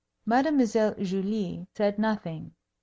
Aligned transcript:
Mademoiselle 0.25 0.95
Julie 0.97 1.67
said 1.75 1.99
nothing. 1.99 2.55